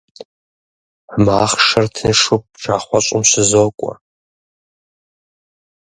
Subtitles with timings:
[1.25, 3.93] Махъшэр тыншу пшахъуэщӀым щызокӀуэ.